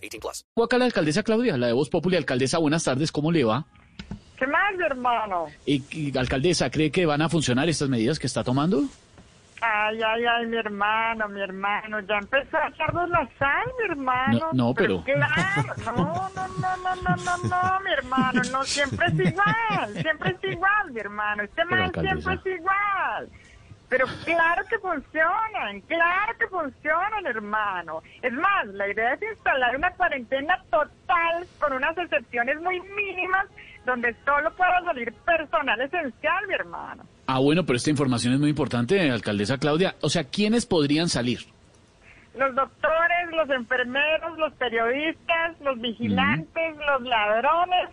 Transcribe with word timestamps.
18 0.00 0.20
plus. 0.20 0.46
Acá 0.64 0.78
la 0.78 0.86
alcaldesa 0.86 1.22
Claudia, 1.22 1.56
la 1.56 1.68
de 1.68 1.72
Voz 1.72 1.88
Populi. 1.90 2.16
Alcaldesa, 2.16 2.58
buenas 2.58 2.84
tardes, 2.84 3.12
¿cómo 3.12 3.30
le 3.32 3.44
va? 3.44 3.66
¿Qué 4.38 4.46
más, 4.46 4.72
hermano? 4.78 5.46
Y, 5.66 5.84
y, 5.90 6.16
alcaldesa, 6.16 6.70
¿cree 6.70 6.90
que 6.90 7.04
van 7.04 7.20
a 7.20 7.28
funcionar 7.28 7.68
estas 7.68 7.88
medidas 7.90 8.18
que 8.18 8.26
está 8.26 8.42
tomando? 8.42 8.84
Ay, 9.60 10.00
ay, 10.02 10.24
ay, 10.24 10.46
mi 10.46 10.56
hermano, 10.56 11.28
mi 11.28 11.42
hermano, 11.42 12.00
ya 12.00 12.16
empezó 12.16 12.56
a 12.56 12.68
echarnos 12.68 13.10
la 13.10 13.28
sal, 13.38 13.66
mi 13.78 13.90
hermano. 13.90 14.38
No, 14.38 14.68
no, 14.68 14.74
pero... 14.74 15.04
Claro, 15.04 15.74
no, 15.84 15.92
no, 15.92 16.30
no, 16.34 16.76
no, 16.76 16.96
no, 16.96 17.16
no, 17.16 17.36
no, 17.36 17.80
mi 17.80 17.92
hermano, 17.92 18.40
no, 18.50 18.64
siempre 18.64 19.06
es 19.08 19.14
igual, 19.14 19.92
siempre 20.00 20.30
es 20.30 20.50
igual, 20.50 20.90
mi 20.90 21.00
hermano, 21.00 21.42
este 21.42 21.62
siempre 22.00 22.34
es 22.34 22.46
igual. 22.46 23.28
Pero 23.90 24.06
claro 24.24 24.62
que 24.70 24.78
funcionan, 24.78 25.80
claro 25.88 26.32
que 26.38 26.46
funcionan, 26.46 27.26
hermano. 27.26 28.02
Es 28.22 28.32
más, 28.32 28.66
la 28.68 28.88
idea 28.88 29.12
es 29.14 29.22
instalar 29.22 29.76
una 29.76 29.90
cuarentena 29.90 30.56
total 30.70 31.46
con 31.58 31.72
unas 31.74 31.98
excepciones 31.98 32.60
muy 32.62 32.80
mínimas 32.80 33.46
donde 33.84 34.14
solo 34.24 34.50
pueda 34.54 34.80
salir 34.84 35.12
personal 35.26 35.80
esencial, 35.80 36.46
mi 36.46 36.54
hermano. 36.54 37.02
Ah, 37.26 37.40
bueno, 37.40 37.66
pero 37.66 37.76
esta 37.78 37.90
información 37.90 38.32
es 38.34 38.40
muy 38.40 38.50
importante, 38.50 39.10
alcaldesa 39.10 39.58
Claudia. 39.58 39.96
O 40.02 40.08
sea, 40.08 40.24
¿quiénes 40.24 40.66
podrían 40.66 41.08
salir? 41.08 41.40
Los 42.38 42.54
doctores, 42.54 43.32
los 43.32 43.50
enfermeros, 43.50 44.38
los 44.38 44.52
periodistas, 44.52 45.60
los 45.62 45.80
vigilantes, 45.80 46.76
los 46.76 47.02
ladrones. 47.02 47.88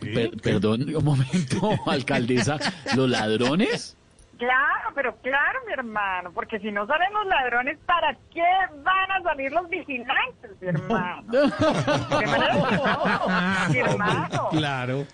Per- 0.00 0.30
perdón, 0.42 0.94
un 0.94 1.04
momento, 1.04 1.70
alcaldesa. 1.86 2.56
¿Los 2.96 3.10
ladrones? 3.10 3.98
Claro, 4.38 4.90
pero 4.94 5.16
claro, 5.16 5.60
mi 5.66 5.72
hermano, 5.72 6.30
porque 6.32 6.58
si 6.58 6.70
no 6.70 6.86
salen 6.86 7.12
los 7.12 7.26
ladrones, 7.26 7.78
¿para 7.86 8.14
qué 8.32 8.44
van 8.82 9.10
a 9.12 9.22
salir 9.22 9.50
los 9.50 9.68
vigilantes, 9.68 10.50
mi 10.60 10.68
hermano? 10.68 11.22
De 11.32 12.26
manera 12.26 12.52
que 12.52 12.76
no, 12.76 13.68
mi 13.72 13.78
hermano. 13.78 14.48
Claro. 14.50 15.06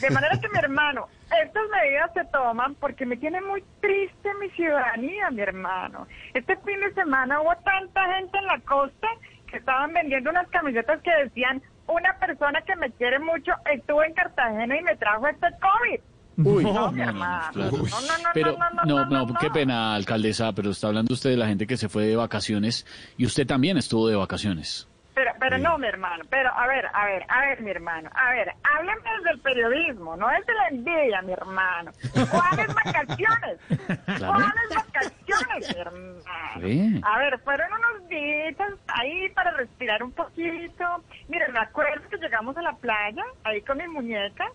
De 0.00 0.10
manera 0.10 0.38
que, 0.38 0.48
mi 0.48 0.58
hermano, 0.58 1.08
estas 1.42 1.62
medidas 1.70 2.12
se 2.14 2.24
toman 2.26 2.74
porque 2.76 3.06
me 3.06 3.16
tiene 3.16 3.40
muy 3.40 3.64
triste 3.80 4.34
mi 4.40 4.50
ciudadanía, 4.50 5.30
mi 5.30 5.40
hermano. 5.40 6.06
Este 6.34 6.56
fin 6.58 6.80
de 6.80 6.92
semana 6.94 7.40
hubo 7.40 7.54
tanta 7.64 8.14
gente 8.14 8.38
en 8.38 8.46
la 8.46 8.58
costa 8.60 9.08
que 9.48 9.56
estaban 9.56 9.92
vendiendo 9.92 10.30
unas 10.30 10.48
camisetas 10.48 11.00
que 11.02 11.10
decían, 11.24 11.62
una 11.86 12.14
persona 12.18 12.60
que 12.62 12.76
me 12.76 12.90
quiere 12.92 13.18
mucho 13.18 13.52
estuvo 13.72 14.04
en 14.04 14.14
Cartagena 14.14 14.76
y 14.76 14.82
me 14.82 14.96
trajo 14.96 15.26
este 15.26 15.48
COVID. 15.60 16.00
Uy, 16.44 16.64
No, 16.64 16.90
mi 16.92 17.00
hermano. 17.02 17.48
claro. 17.52 17.70
No, 17.70 17.78
no, 17.78 17.84
no, 17.86 18.30
Pero, 18.34 18.52
no, 18.52 18.58
no, 18.58 18.70
no, 18.70 18.84
no, 18.84 19.04
no, 19.06 19.26
no, 19.26 19.34
qué 19.38 19.50
pena, 19.50 19.94
alcaldesa, 19.94 20.52
pero 20.52 20.70
está 20.70 20.88
hablando 20.88 21.12
usted 21.14 21.30
de 21.30 21.36
la 21.36 21.46
gente 21.46 21.66
que 21.66 21.76
se 21.76 21.88
fue 21.88 22.04
de 22.06 22.16
vacaciones 22.16 22.86
y 23.16 23.26
usted 23.26 23.46
también 23.46 23.76
estuvo 23.76 24.08
de 24.08 24.16
vacaciones. 24.16 24.86
Pero, 25.12 25.32
pero 25.38 25.58
no, 25.58 25.76
mi 25.76 25.86
hermano, 25.86 26.24
pero 26.30 26.48
a 26.56 26.66
ver, 26.66 26.86
a 26.94 27.04
ver, 27.04 27.26
a 27.28 27.40
ver, 27.40 27.60
mi 27.60 27.70
hermano, 27.70 28.08
a 28.14 28.30
ver, 28.30 28.54
háblame 28.62 29.02
desde 29.18 29.30
el 29.32 29.38
periodismo, 29.40 30.16
no 30.16 30.26
desde 30.28 30.54
la 30.54 30.68
envidia, 30.68 31.20
mi 31.22 31.32
hermano. 31.32 31.90
¿Cuáles 32.30 32.74
vacaciones? 32.74 33.58
Claro. 34.06 34.32
¿Cuáles 34.34 34.74
vacaciones, 34.74 35.74
mi 35.74 35.80
hermano? 35.80 36.20
Sí. 36.60 37.00
A 37.04 37.18
ver, 37.18 37.38
fueron 37.40 37.66
unos 37.72 38.08
días 38.08 38.54
ahí 38.86 39.28
para 39.34 39.50
respirar 39.58 40.02
un 40.02 40.12
poquito. 40.12 40.84
Miren, 41.28 41.52
me 41.52 41.58
acuerdo 41.60 42.08
que 42.08 42.16
llegamos 42.16 42.56
a 42.56 42.62
la 42.62 42.72
playa, 42.76 43.24
ahí 43.44 43.60
con 43.62 43.76
mi 43.78 43.88
muñeca. 43.88 44.46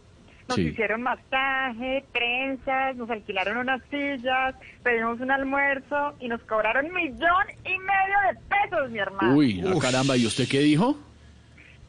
Nos 0.47 0.55
Sí. 0.57 0.67
hicieron 0.67 1.01
masaje, 1.01 2.05
trenzas, 2.13 2.95
nos 2.97 3.09
alquilaron 3.09 3.57
unas 3.57 3.81
sillas, 3.89 4.53
pedimos 4.83 5.19
un 5.19 5.31
almuerzo 5.31 6.13
y 6.19 6.27
nos 6.27 6.39
cobraron 6.43 6.93
millón 6.93 7.45
y 7.63 7.77
medio 7.79 8.17
de 8.31 8.39
pesos, 8.47 8.91
mi 8.91 8.99
hermano. 8.99 9.33
Uy, 9.35 9.63
ah, 9.65 9.73
caramba, 9.81 10.15
¿y 10.17 10.25
usted 10.27 10.47
qué 10.47 10.59
dijo? 10.59 10.95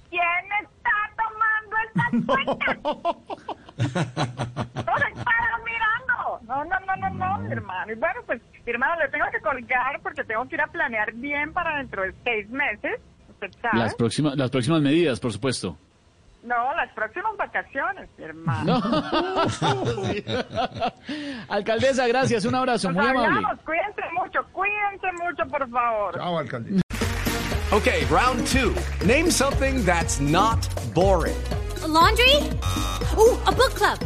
¿Quién 0.08 0.22
está 0.62 0.90
tomando 1.16 1.76
estas 1.86 2.26
cuentas? 2.26 2.78
No 3.76 4.96
se 4.96 5.24
para 5.24 5.58
mirando. 5.64 6.40
No, 6.46 6.64
no, 6.64 6.80
no, 6.86 6.96
no, 6.96 7.10
no, 7.10 7.38
mi 7.40 7.52
hermano. 7.52 7.92
Y 7.92 7.96
bueno, 7.96 8.20
pues, 8.24 8.40
mi 8.64 8.72
hermano, 8.72 8.94
le 9.02 9.08
tengo 9.10 9.26
que 9.30 9.40
colgar 9.40 10.00
porque 10.02 10.24
tengo 10.24 10.46
que 10.48 10.54
ir 10.54 10.62
a 10.62 10.66
planear 10.68 11.12
bien 11.12 11.52
para 11.52 11.76
dentro 11.78 12.02
de 12.04 12.14
seis 12.24 12.48
meses. 12.48 13.00
Usted 13.28 13.50
sabe. 13.60 13.78
Las 13.78 13.94
próximas, 13.94 14.34
las 14.36 14.50
próximas 14.50 14.80
medidas, 14.80 15.20
por 15.20 15.32
supuesto. 15.32 15.76
No, 16.46 16.72
las 16.76 16.88
próximas 16.94 17.36
vacaciones, 17.36 18.08
hermano. 18.18 18.80
Alcaldesa, 21.48 22.06
gracias, 22.06 22.44
un 22.44 22.54
abrazo, 22.54 22.92
Nos 22.92 23.02
muy 23.02 23.10
amable. 23.10 23.26
hablamos. 23.38 23.58
Cuídense 23.64 24.02
mucho, 24.14 24.46
cuídense 24.52 25.08
mucho, 25.20 25.44
por 25.50 25.68
favor. 25.68 26.14
Chao, 26.14 26.38
alcalde. 26.38 26.80
Okay, 27.72 28.04
round 28.08 28.46
two. 28.46 28.72
Name 29.04 29.28
something 29.28 29.84
that's 29.84 30.20
not 30.20 30.68
boring. 30.94 31.34
A 31.82 31.88
laundry? 31.88 32.36
Ooh, 33.18 33.36
a 33.46 33.52
book 33.52 33.74
club. 33.74 33.98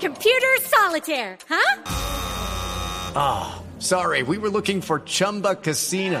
Computer 0.00 0.46
solitaire, 0.62 1.36
huh? 1.48 1.80
Sorry, 3.80 4.22
we 4.22 4.38
were 4.38 4.50
looking 4.50 4.80
for 4.80 5.00
Chumba 5.00 5.56
Casino. 5.56 6.20